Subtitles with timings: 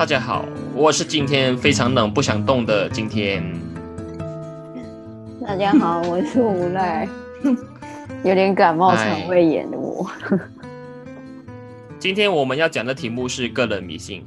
[0.00, 3.44] 大家好，我是今天非常冷不想动的今天。
[5.46, 7.06] 大家好，我是无赖，
[8.24, 10.10] 有点感冒肠胃炎的我。
[12.00, 14.24] 今天我们要讲的题目是个人迷信。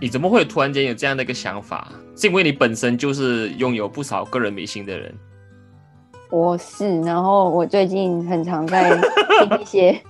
[0.00, 1.90] 你怎么会突然间有这样的一个想法？
[2.14, 5.12] 是因为你本身就是拥有不少个人迷信的人。
[6.30, 8.96] 我是，然后我最近很常在
[9.48, 10.00] 听一些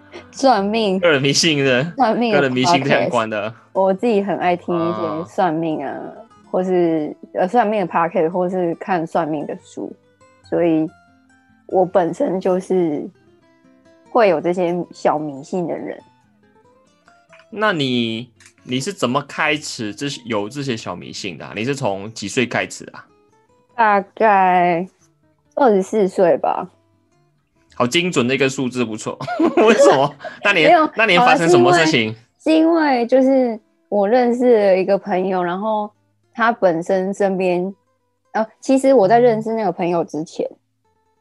[0.32, 3.52] 算命、个人迷信的、算命、个人迷信相关的。
[3.72, 5.94] 我自己很爱听一些算命啊，
[6.50, 9.92] 或是呃算命的 p o c a s t 或是看算命的书，
[10.42, 10.88] 所以
[11.66, 13.08] 我本身就是
[14.10, 15.98] 会有这些小迷信的人。
[17.50, 18.30] 那你？
[18.64, 21.44] 你是怎么开始这有这些小迷信的？
[21.56, 23.04] 你是从几岁开始啊？
[23.74, 24.86] 大概
[25.56, 26.70] 二十四岁吧。
[27.74, 29.18] 好精准的一个数字，不错。
[29.56, 30.14] 为什么？
[30.44, 32.14] 那年那年发生什么事情？
[32.42, 35.90] 是因为就是我认识了一个朋友，然后
[36.32, 37.74] 他本身身边，
[38.32, 40.48] 呃，其实我在认识那个朋友之前。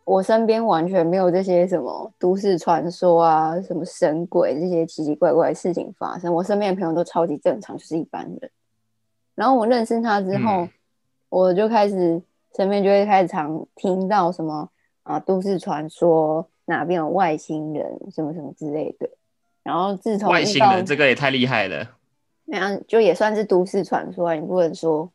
[0.04, 6.34] 我身边完全没有这些什么都市传说啊，什么神鬼这些奇奇怪怪的事情发生。
[6.34, 8.52] 我身边的朋友都超级正常，就是一般人。
[9.36, 10.68] 然后我认识他之后，
[11.30, 12.20] 我就开始
[12.58, 14.68] 身边就会开始常听到什么
[15.12, 19.09] 啊都市传说，哪边有外星人，什么什么之类的。
[19.64, 21.88] 然后自从外星人这个也太厉害了，
[22.45, 25.12] 那样就也算是都市传说，你不能说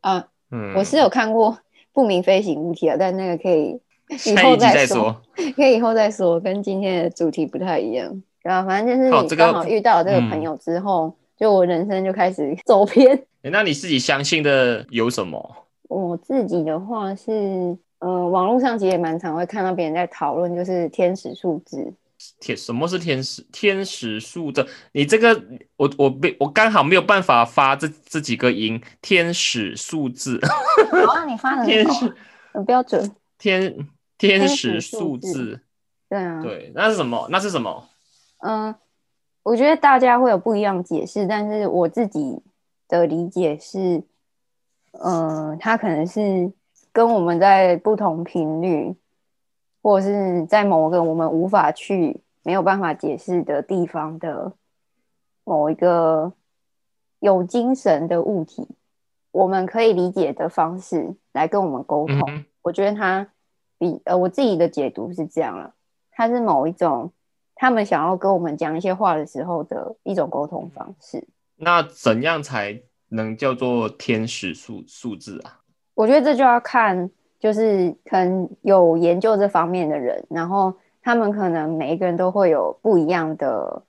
[0.00, 0.28] 啊。
[0.50, 1.58] 嗯，我是有看过
[1.92, 3.80] 不明飞行物体啊，但那个可以。
[4.24, 5.20] 以后再说，
[5.56, 8.22] 可以以后再说，跟今天的主题不太一样。
[8.40, 13.20] 然后反正就是你刚好遇到这个朋友之后，就我人生就开始 走偏。
[13.42, 15.56] 那你自己相信的有什么？
[15.88, 17.76] 我自己的话是，
[18.06, 21.92] 呃，网络上其实也蛮常会看到别人在讨论，就是天使数字。
[22.38, 23.44] 天什么是天使？
[23.52, 24.66] 天使数字？
[24.92, 25.42] 你这个
[25.76, 28.80] 我我被我刚好没有办法发这这几个音。
[29.02, 30.40] 天使数字。
[30.90, 32.14] 好啊，你发的天使
[32.52, 33.10] 很标准。
[33.38, 33.88] 天。
[34.18, 35.60] 天使数字，
[36.08, 37.28] 对啊，对，那是什么？
[37.30, 37.86] 那是什么？
[38.38, 38.74] 嗯，
[39.42, 42.40] 我觉得大家会有不一样解释，但是我自己
[42.88, 44.02] 的理解是，
[44.92, 46.50] 嗯，它可能是
[46.96, 48.96] 跟我们在不同频率，
[49.82, 54.50] 或者是在某个我们无法去、没有办法解释的地方的
[55.44, 56.32] 某一个
[57.18, 58.66] 有精神的物体，
[59.30, 62.44] 我们可以理解的方式来跟我们沟通。
[62.62, 63.28] 我觉得它。
[63.78, 65.74] 比呃，我自己的解读是这样了，
[66.10, 67.12] 它是某一种
[67.54, 71.28] 他们想要跟我们讲一些话的时候的一种沟通方式。
[71.56, 72.80] 那怎样才
[73.10, 75.60] 能叫做天使数数字啊？
[75.96, 83.82] 我觉得这就要看，就是可能有研究这方面的人，然后他们可能每一个人都会有不一样的，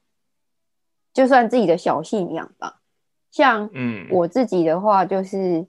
[1.13, 2.79] 就算自己的小信仰吧。
[3.29, 5.67] 像嗯，我自己的话就是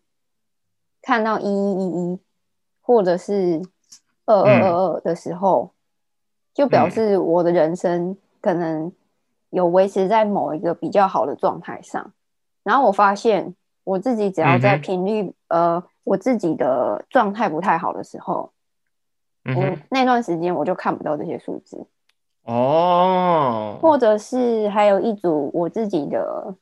[1.03, 2.19] 看到一一一一，
[2.81, 3.61] 或者是。
[4.31, 5.73] 二二二二的时候，
[6.53, 8.93] 就表示我的人生可能
[9.49, 12.13] 有维持在某一个比较好的状态上。
[12.63, 13.55] 然后我发现
[13.85, 18.51] 我自己只要在频率呃我自己的状态不太好的时候，
[19.45, 21.87] 嗯，那段时间我就看不到这些数字
[22.45, 23.79] 哦。
[23.81, 26.55] 或者是还有一组我自己的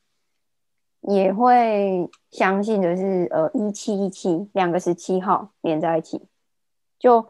[1.01, 6.21] 也会相信的是呃一七一七两个十七号连在一起
[6.99, 7.25] 就。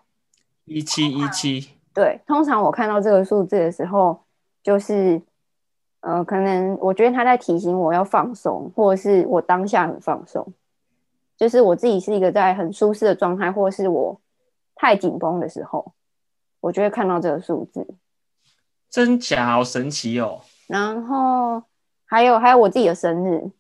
[0.70, 4.20] 一七一七，对，通常我看到这个数字的时候，
[4.62, 5.22] 就是，
[6.02, 10.46] 呃，可能我觉得他在提醒我要放松，或者是我当下很放松，
[11.38, 14.20] 就是我自己是一个在很舒适的状态，或者是我
[14.76, 15.94] 太紧绷的时候，
[16.60, 17.88] 我就会看到这个数字。
[18.90, 20.42] 真假，好神奇哦！
[20.68, 21.62] 然后
[22.06, 23.52] 还有还有我自己的生日，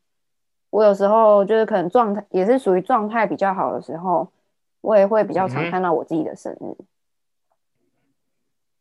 [0.69, 4.31] 我有时候就是可能状态也是属于状态比较好的时候，
[4.81, 6.83] 我也会比较常看到我自己的生日。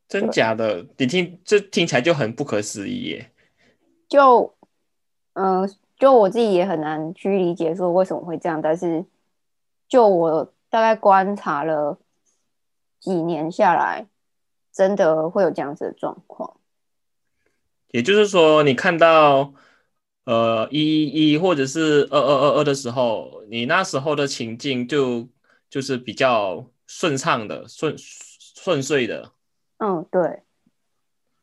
[0.09, 3.31] 真假的，你听这听起来就很不可思议耶。
[4.09, 4.55] 就，
[5.33, 8.61] 嗯，就我自己也很难去理解说为什么会这样。
[8.61, 9.05] 但是，
[9.89, 11.99] 就我大概观察了
[13.01, 14.07] 几年下来，
[14.73, 16.59] 真的会有这样子的状况。
[17.93, 19.55] 也就是说，你看到
[20.25, 25.27] 呃一一一或者是二二二二的时候，你那时候的情境就
[25.71, 29.33] 就是比较顺畅的、顺顺遂的。
[29.79, 30.43] 嗯，对。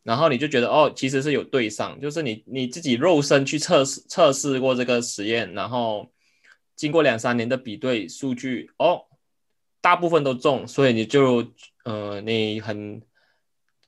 [0.04, 6.12] 然后你就觉得哦，其实是有对上，就是你你自己肉身去测试测试过这个实验，然后
[6.76, 9.06] 经过两三年的比对数据，哦，
[9.82, 11.46] 大部分都中，所以你就
[11.86, 13.02] 呃，你很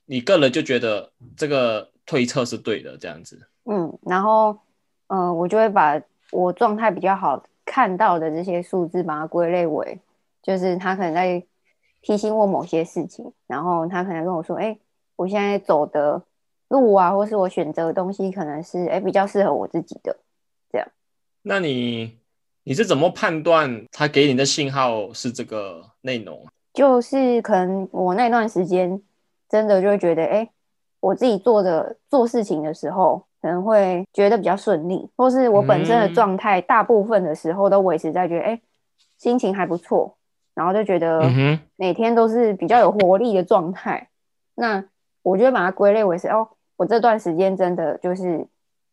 [0.06, 3.48] 你个人就觉得这个推测是对的，这样子。
[3.64, 4.58] 嗯，然后
[5.08, 10.00] 嗯，我就会把我状态比较好看到的这些数字，把它归类为，
[10.42, 11.44] 就是他可能在
[12.00, 14.78] 提醒我某些事情，然后他可能跟我说，哎，
[15.16, 16.22] 我现在走的
[16.68, 20.16] 路啊，或是我选择的东西，可能是哎比较适合我自己的，
[20.70, 20.86] 这样。
[21.42, 22.18] 那你
[22.64, 26.46] 你是怎么判断他给你的信号是这个内容？
[26.72, 29.00] 就是可能我那段时间
[29.48, 30.50] 真的就会觉得，哎，
[31.00, 38.60] 我自己做的做事情的时候，可能会觉得比较顺利，或是我本身的状态，大部分的时候都维持在觉得，哎，
[39.16, 40.18] 心情还不错，
[40.54, 41.22] 然后就觉得
[41.76, 44.08] 每天都是比较有活力的状态。
[44.54, 44.84] 那
[45.26, 48.46] 我就把它归类为是，哦，我这段时间真的就是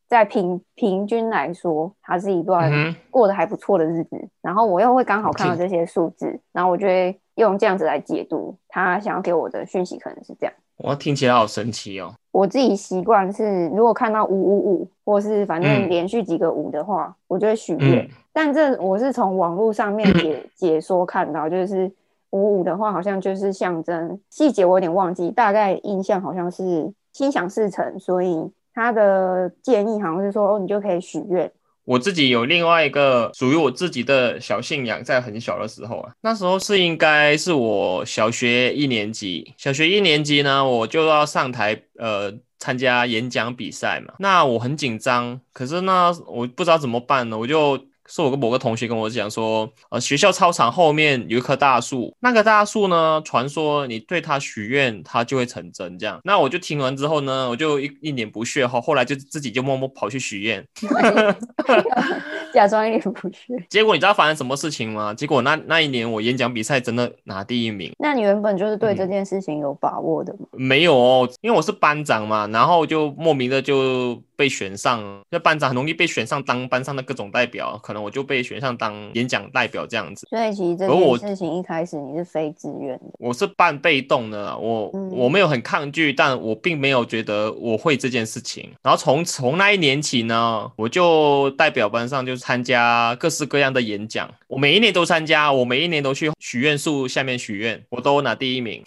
[0.08, 2.72] 在平平均来说，它是一段
[3.12, 4.30] 过得还不错的日子。
[4.42, 7.20] 然后我又会刚好看到这些数字，然后我就会。
[7.38, 10.54] 用这样子来解读他想要给我的讯息，可能是这样。
[10.78, 12.14] 我，听起来好神奇哦！
[12.32, 18.08] 我自己习惯是，如果看到五五五，或是反正连续几个五的话，我就会许愿。
[18.32, 21.92] 但这我是从网络上面解 解说看到，就是
[22.34, 31.52] 五五的话，好像就是象征细节，我有点忘记，大概印象好像是心想事成，所以他的建议好像是说，哦，你就可以许愿。
[31.86, 47.80] 我自己有另外一个属于我自己的小信仰，在很小的时候啊，那时候是应该是我小学一年级，小学一年级呢，我就要上台呃参加演讲比赛嘛，那我很紧张，可是呢，我不知道怎么办呢，我就。
[48.08, 55.98] 是我跟某个同学跟我讲说，呃，学校操场后面有一棵大树，那个大树呢，传说你对它许愿，它就会成真。
[55.98, 60.66] 这样，那我就听完之后呢，我就一一脸不屑哈，后来就自己就默默跑去许愿，
[62.54, 63.66] 假装一脸不屑。
[63.70, 65.14] 结果你知道发生什么事情吗？
[65.14, 67.92] 结果那那一年我演讲比赛真的拿第一名。
[68.00, 70.48] 那你原本就是对这件事情有把握的吗？
[70.52, 74.22] 没有哦，因为我是班长嘛，然后就莫名的就。
[74.44, 80.28] 被选上，那班长很容易被选上当班上的各种代表，可能我就被选上当演讲代表这样子。
[80.30, 88.70] 所以其实这件事情一开始你是非自愿的，我是半被动的，我我没有很抗拒，但我并没有觉得我会这件事情。
[88.82, 98.84] 然后从从那一年起呢，我就代表班上就参加各式各样的演讲，我每一年都参加，我每一年都去许愿树下面许愿，我都拿第一名。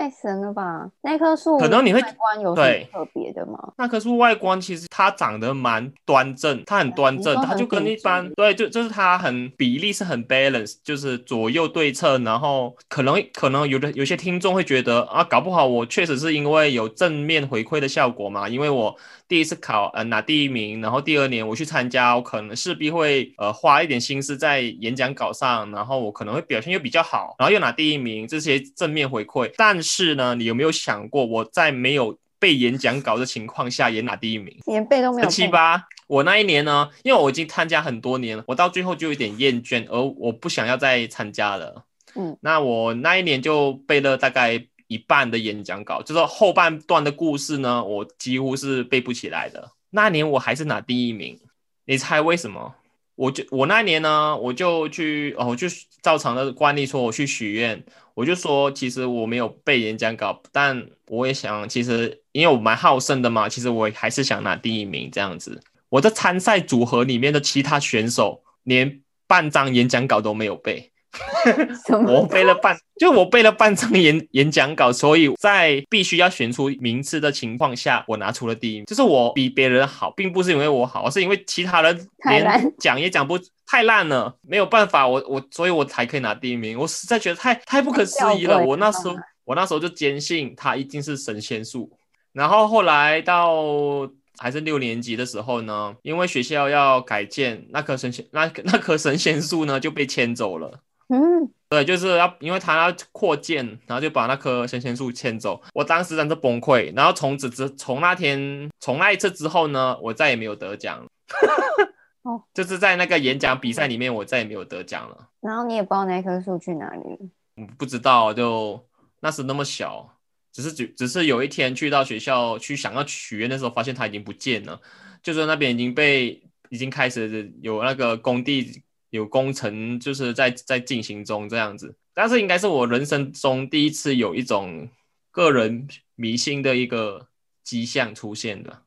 [0.00, 0.90] 太神了吧！
[1.02, 3.72] 那棵树可能你会外观有什么特别的吗？
[3.76, 12.24] 那棵树外观其实它长得蛮端正，它很端正，它就跟一般对，就就是它很比例是很 balance，就是左右对称。
[12.24, 18.96] 然后可能可能有的有些听众会觉得啊，搞不好我确实是因为有正面回馈的效果嘛，因为我。
[19.30, 29.48] 第一次考，呃，拿第一名，然后第二年我去参加，我可能势必会，呃，花一点心思在演讲稿上，然后我可能会表现又比较好，然后又拿第一名，这些正面回馈。
[29.56, 35.80] 但是呢，你有没有想过，我在没有背演讲稿的情况下也拿第一名，连背都没有七八。
[36.08, 41.84] 我那一年呢，因为我已经参加很多年了，我到最后就有点厌倦，而我不想要再参加了。
[42.16, 44.66] 嗯，那我那一年就背了大概。
[44.90, 49.70] 一半的演讲稿，就是后半段的故事呢，我几乎是背不起来的。
[49.90, 51.38] 那年我还是拿第一名，
[51.84, 52.74] 你猜为什么？
[53.14, 55.68] 我就我那年呢，我就去哦，我就
[56.02, 57.80] 照常的惯例说，我去许愿，
[58.14, 65.62] 我就说其实我没有背演讲稿，但我也想，其实因为我蛮好胜的嘛，其实我还是想拿第一名这样子。
[65.88, 70.89] 我的参赛组合里面的其他选手连半张演讲稿都没有背。
[72.06, 78.84] 我背了半，就我背了半张演演讲稿，所以在必须要选出名次的情况下，我拿出了第一。
[78.84, 86.78] 就是我比别人好，并不是因为我好，而是因为其他人连讲也讲不太烂了，没有办法，我我所以我才可以拿第一名。
[86.78, 88.58] 我实在觉得太太不可思议了。
[88.64, 91.90] 我那时候我那时候就坚信他一定是神仙术。
[92.32, 100.80] 然后后来到还是六年级的时候呢，因为学校要改建，那棵神仙那那棵神仙树呢就被迁走了。
[101.12, 105.60] 嗯，对，就是要，因为他要扩建，然后就把那棵神仙树迁走。
[105.74, 111.04] 我当时真的崩溃，然后从此之从那天从那一次之后呢，我再也没有得奖。
[112.22, 115.28] 哦，就是在那个演讲比赛里面，我再也没有得奖了。
[115.40, 117.30] 然后你也不知道那棵树去哪里？
[117.56, 118.86] 嗯，不知道，就
[119.18, 120.16] 那时那么小，
[120.52, 124.80] 只是只只是有一天去到学校去想要许愿的时候，发现它已经不见了，
[125.24, 128.84] 就是那边已经被已经开始有那个工地。
[129.10, 134.88] 有工程就是在在进行中这样子，但是应该是我人生中第一次有一种
[135.32, 137.26] 个人迷信的一个
[137.64, 138.82] 迹象出现的。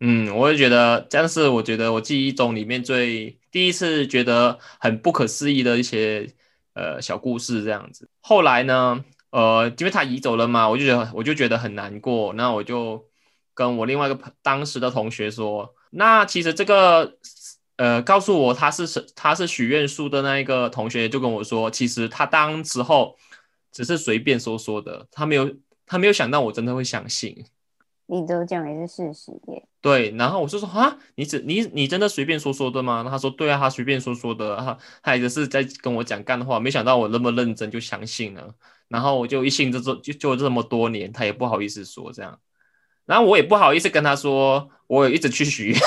[0.00, 6.26] 嗯，我也觉得这样是我觉得我记忆中里面最第一次觉得很不可思议的一些
[6.74, 8.08] 呃小故事这样子。
[8.20, 12.32] 后来呢，呃，因为他移走了嘛，我就觉得我就觉得很难过。
[12.32, 13.06] 那我就
[13.52, 17.18] 跟我另外一个当时的同学说，那其实这个。
[17.76, 23.16] 呃告诉我他是是他是许愿树的那一个同学就跟我说，其实他当时候
[23.72, 25.54] 只是随便说说的，他没有
[25.86, 27.44] 他没有想到我真的会相信。
[28.08, 29.66] 你都讲也是事实耶。
[29.80, 33.04] 对，然后我就说啊，你只你你真的随便说说的吗？
[33.10, 38.54] 他说对啊，他随便说说的，他他也是在跟我讲干话，没想到我那么认真就相信了，
[38.86, 42.38] 然后我就一信这这就就这么多年，他也不好意思说这样，
[43.06, 45.80] 然后我也不好意思跟他说，我有一直去许愿，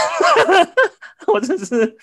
[1.27, 1.97] 我只是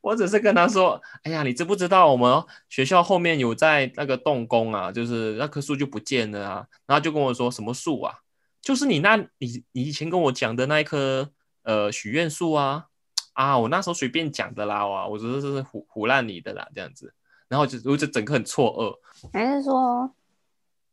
[0.00, 8.14] 我只是跟他说，哎呀，你知不知道我们学校后面有在那个动工啊，就是那棵树就不见了啊，然后就跟我说什么树啊？
[8.60, 11.30] 就是你那，你你以前跟我讲的那一棵
[11.62, 12.86] 呃许愿树啊
[13.34, 17.12] 啊，我那时候随便讲的啦哇，我觉得是胡胡烂你的啦这样子，
[17.48, 20.10] 然后就我就整个很错愕，还是说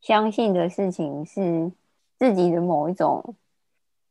[0.01, 1.71] 相信的事情是
[2.19, 3.35] 自己的某一种？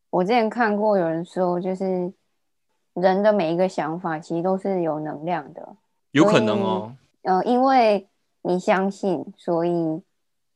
[0.09, 2.13] 我之前看过有人说，就是
[2.95, 5.77] 人的每一个想法其实都是有能量的，
[6.13, 8.09] 有可能哦，呃，因为
[8.43, 10.03] 你相信，所以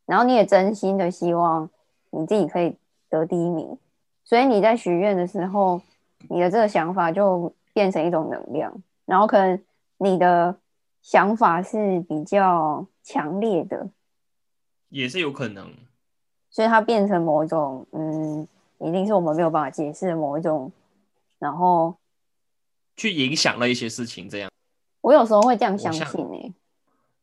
[0.07, 1.69] 然后你也真心的希望
[2.11, 2.77] 你自己可以。
[3.11, 3.79] 得第一名，
[4.25, 5.81] 所以你在许愿的时候，
[6.29, 8.75] 你的这个想法就变成一种能量，
[9.05, 9.63] 然后可能
[9.99, 10.57] 你的
[11.01, 13.89] 想法是比较强烈的，
[14.89, 15.71] 也是有可能，
[16.51, 18.49] 所以它变成某一种，嗯，
[18.79, 20.73] 一定是我们没有办法解释的某一种，
[21.39, 21.95] 然后
[22.97, 24.29] 去影响了一些事情。
[24.29, 24.51] 这样，
[25.01, 26.53] 我有时候会这样相信诶，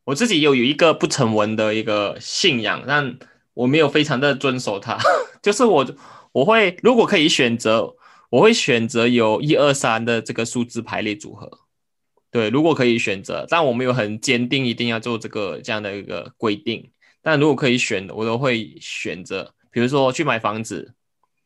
[0.05, 3.17] 我自己有有一个不成文的一个信仰，但
[3.53, 4.97] 我没有非常的遵守它。
[5.41, 5.85] 就是我，
[6.31, 7.95] 我会如果可以选择，
[8.29, 11.49] 我会选择有一二三的这个数字排列组合。
[12.31, 16.89] 对，如果可以选择，但我没有很坚定一定要做这个这样的一个规定。
[17.21, 20.93] 但如果可以选，我都会选择，比如说去买房子，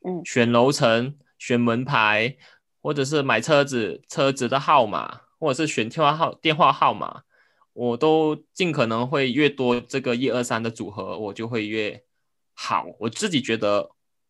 [0.08, 2.36] 嗯，选楼层、选门牌，
[2.86, 7.24] 或者是买车子车子的号码，或者是选电话号电话号码，
[7.74, 12.04] 我都尽可能会越多这个一二三的组合，我就会越。
[12.54, 13.89] 好，我自己觉得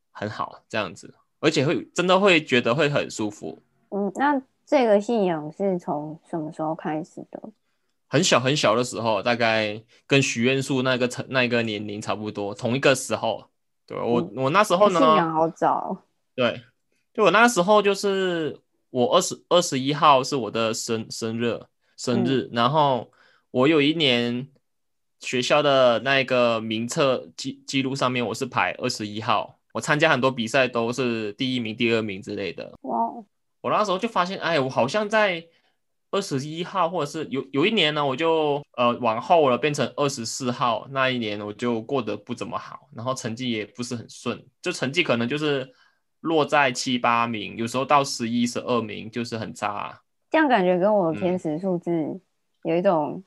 [0.10, 3.62] 很好，这样子，而且会真的会觉得会很舒服。
[3.90, 7.44] 嗯，那这个信仰是从什么时候开始的？
[8.08, 13.50] 很小很小的时候，大概跟许愿树那个成那个年龄差不多，同一个时候。
[13.86, 16.02] 对我，我那时候呢，信仰好早。
[16.34, 16.62] 对，
[17.16, 21.60] 就我那时候就是我二十二十一号是我的生生日
[21.98, 23.12] 生日，然后
[23.52, 24.48] 我有一年。
[25.22, 29.58] 学校的那个名册记记录上面，我是排二十一号。
[29.72, 32.72] 我参加很多比赛都是第一名、第二名之类的。
[32.82, 32.96] 哇！
[33.62, 35.44] 我那时候就发现，哎，我好像在
[36.12, 40.86] 二十一号，或者是有有一年呢，我就呃往后了，变成二十四号。
[40.92, 45.68] 那一年我就过得不怎么好，然后成绩也不是很顺，就成绩可能就是
[46.26, 50.02] 落在七八名，有时候到十一、十二名就是很差。
[50.30, 52.20] 这样感觉跟我天使数字
[52.64, 53.24] 有一种。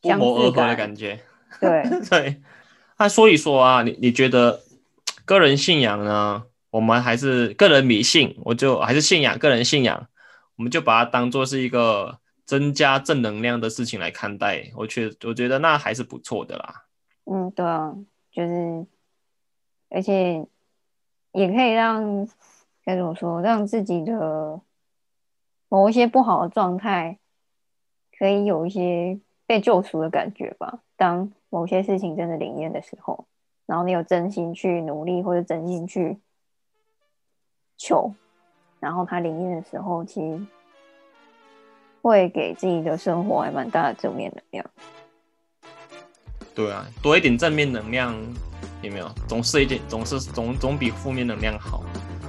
[0.00, 1.18] 不谋而合的感觉，
[1.58, 2.42] 对 对。
[2.98, 4.60] 那所以说啊，你你觉得
[5.24, 6.44] 个人信仰呢？
[6.68, 10.08] 我们还是个人迷信，我就还是信仰个人信仰，
[10.56, 14.70] 我们就把它当做是一个增加正能量的事情来看待。
[14.76, 16.84] 我觉我觉得那还是不错的啦。
[17.24, 17.94] 嗯，对啊，
[18.30, 18.86] 就是
[19.88, 20.46] 而且
[21.34, 22.26] 也可以让
[22.82, 24.58] 该怎么说，让自己的
[25.68, 27.18] 某一些不好的状态
[28.18, 29.20] 可以有一些。
[29.46, 30.80] 被救赎的感觉吧。
[30.96, 33.26] 当某些事情真的灵验的时候，
[33.66, 36.16] 然后你有真心去努力，或者真心去
[37.76, 38.14] 求，
[38.80, 40.46] 然后它灵验的时候，其实
[42.00, 44.70] 会给自己的生活还蛮大的正面能量。
[46.54, 48.16] 对啊，多一点正面能量
[48.84, 49.10] 有没有？
[49.26, 51.82] 总是一点，总是总总比负面能量好。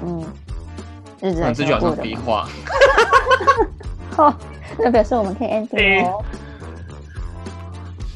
[0.04, 0.24] 嗯，
[1.22, 2.02] 日子还是要过的。
[2.02, 2.48] 逼话。
[4.12, 4.34] 好，
[4.80, 6.24] 那表示我们可以 ending 哦。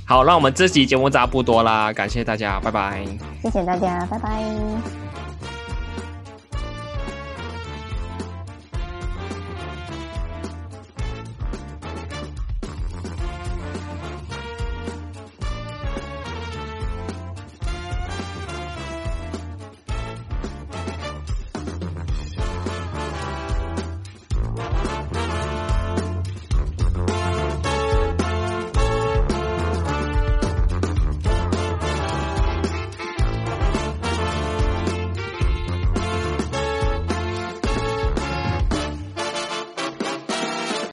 [0.05, 3.05] 好，那我们这集节目差不多啦，感谢大家，拜拜。
[3.43, 4.99] 谢谢大家，拜拜。